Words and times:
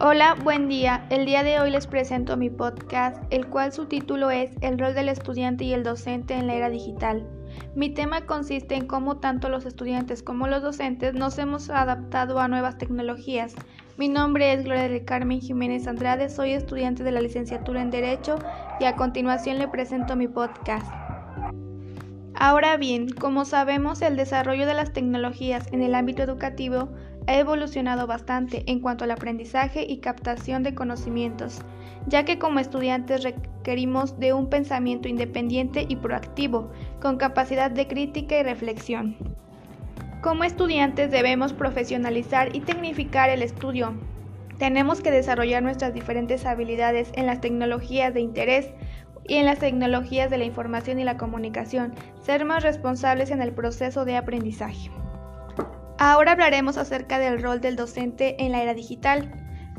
Hola, 0.00 0.36
buen 0.44 0.68
día. 0.68 1.04
El 1.10 1.26
día 1.26 1.42
de 1.42 1.58
hoy 1.58 1.72
les 1.72 1.88
presento 1.88 2.36
mi 2.36 2.50
podcast, 2.50 3.20
el 3.30 3.48
cual 3.48 3.72
su 3.72 3.86
título 3.86 4.30
es 4.30 4.52
El 4.60 4.78
rol 4.78 4.94
del 4.94 5.08
estudiante 5.08 5.64
y 5.64 5.72
el 5.72 5.82
docente 5.82 6.34
en 6.34 6.46
la 6.46 6.54
era 6.54 6.70
digital. 6.70 7.26
Mi 7.74 7.90
tema 7.90 8.24
consiste 8.24 8.76
en 8.76 8.86
cómo 8.86 9.16
tanto 9.16 9.48
los 9.48 9.66
estudiantes 9.66 10.22
como 10.22 10.46
los 10.46 10.62
docentes 10.62 11.14
nos 11.14 11.36
hemos 11.38 11.68
adaptado 11.68 12.38
a 12.38 12.46
nuevas 12.46 12.78
tecnologías. 12.78 13.56
Mi 13.96 14.08
nombre 14.08 14.52
es 14.52 14.62
Gloria 14.62 14.88
del 14.88 15.04
Carmen 15.04 15.40
Jiménez 15.40 15.88
Andrade, 15.88 16.28
soy 16.28 16.52
estudiante 16.52 17.02
de 17.02 17.10
la 17.10 17.20
licenciatura 17.20 17.82
en 17.82 17.90
Derecho 17.90 18.38
y 18.78 18.84
a 18.84 18.94
continuación 18.94 19.58
le 19.58 19.66
presento 19.66 20.14
mi 20.14 20.28
podcast. 20.28 20.86
Ahora 22.40 22.76
bien, 22.76 23.08
como 23.08 23.44
sabemos, 23.44 24.00
el 24.00 24.16
desarrollo 24.16 24.64
de 24.64 24.74
las 24.74 24.92
tecnologías 24.92 25.66
en 25.72 25.82
el 25.82 25.92
ámbito 25.96 26.22
educativo 26.22 26.88
ha 27.26 27.36
evolucionado 27.36 28.06
bastante 28.06 28.62
en 28.66 28.78
cuanto 28.78 29.02
al 29.02 29.10
aprendizaje 29.10 29.84
y 29.88 29.98
captación 29.98 30.62
de 30.62 30.72
conocimientos, 30.72 31.62
ya 32.06 32.24
que 32.24 32.38
como 32.38 32.60
estudiantes 32.60 33.24
requerimos 33.24 34.20
de 34.20 34.34
un 34.34 34.48
pensamiento 34.48 35.08
independiente 35.08 35.84
y 35.88 35.96
proactivo, 35.96 36.70
con 37.00 37.16
capacidad 37.16 37.72
de 37.72 37.88
crítica 37.88 38.38
y 38.38 38.44
reflexión. 38.44 39.16
Como 40.22 40.44
estudiantes 40.44 41.10
debemos 41.10 41.52
profesionalizar 41.52 42.54
y 42.54 42.60
tecnificar 42.60 43.30
el 43.30 43.42
estudio. 43.42 43.94
Tenemos 44.58 45.00
que 45.00 45.10
desarrollar 45.10 45.64
nuestras 45.64 45.92
diferentes 45.92 46.46
habilidades 46.46 47.10
en 47.14 47.26
las 47.26 47.40
tecnologías 47.40 48.14
de 48.14 48.20
interés, 48.20 48.68
y 49.28 49.34
en 49.34 49.46
las 49.46 49.60
tecnologías 49.60 50.30
de 50.30 50.38
la 50.38 50.44
información 50.44 50.98
y 50.98 51.04
la 51.04 51.16
comunicación, 51.16 51.94
ser 52.20 52.44
más 52.44 52.64
responsables 52.64 53.30
en 53.30 53.42
el 53.42 53.52
proceso 53.52 54.04
de 54.04 54.16
aprendizaje. 54.16 54.90
Ahora 55.98 56.32
hablaremos 56.32 56.78
acerca 56.78 57.18
del 57.18 57.42
rol 57.42 57.60
del 57.60 57.76
docente 57.76 58.42
en 58.42 58.52
la 58.52 58.62
era 58.62 58.74
digital. 58.74 59.30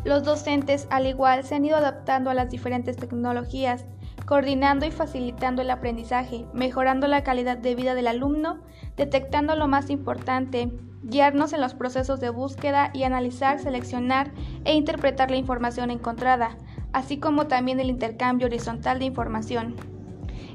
Los 0.06 0.24
docentes, 0.24 0.88
al 0.92 1.08
igual, 1.08 1.44
se 1.44 1.56
han 1.56 1.66
ido 1.66 1.78
adaptando 1.78 2.30
a 2.30 2.34
las 2.34 2.50
diferentes 2.50 2.96
tecnologías, 2.96 3.86
coordinando 4.26 4.86
y 4.86 4.92
facilitando 4.92 5.62
el 5.62 5.72
aprendizaje, 5.72 6.46
mejorando 6.54 7.08
la 7.08 7.24
calidad 7.24 7.58
de 7.58 7.74
vida 7.74 7.96
del 7.96 8.08
alumno, 8.08 8.62
detectando 8.96 9.56
lo 9.56 9.68
más 9.68 9.90
importante, 9.90 10.72
guiarnos 11.02 11.54
en 11.54 11.62
los 11.62 11.74
procesos 11.74 12.20
de 12.20 12.30
búsqueda 12.30 12.92
y 12.94 13.04
analizar, 13.04 13.60
seleccionar 13.60 14.32
e 14.66 14.76
interpretar 14.76 15.32
la 15.32 15.38
información 15.38 15.90
encontrada, 15.90 16.58
así 16.94 17.18
como 17.18 17.48
también 17.48 17.80
el 17.80 17.90
intercambio 17.90 18.48
horizontal 18.48 19.00
de 19.00 19.06
información. 19.06 19.76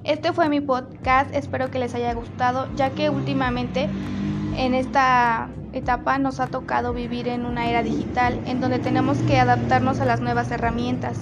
Este 0.05 0.33
fue 0.33 0.49
mi 0.49 0.61
podcast, 0.61 1.35
espero 1.35 1.71
que 1.71 1.79
les 1.79 1.95
haya 1.95 2.13
gustado, 2.13 2.69
ya 2.77 2.91
que 2.91 3.09
últimamente 3.11 3.89
en 4.57 4.75
esta 4.75 5.49
etapa 5.73 6.19
nos 6.19 6.41
ha 6.41 6.47
tocado 6.47 6.93
vivir 6.93 7.29
en 7.29 7.47
una 7.47 7.69
era 7.69 7.83
digital 7.83 8.39
en 8.47 8.61
donde 8.61 8.79
tenemos 8.79 9.19
que 9.23 9.39
adaptarnos 9.39 10.01
a 10.01 10.05
las 10.05 10.21
nuevas 10.21 10.51
herramientas. 10.51 11.19